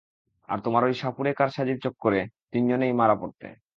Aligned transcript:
আর 0.49 0.57
তোমার 0.59 0.83
ঐ 0.83 0.91
সাপুড়ে 0.93 1.31
কারসাজির 1.33 1.79
চক্করে 1.79 2.19
তিনজনেই 2.51 2.93
মারা 2.93 3.15
পড়তে। 3.15 3.47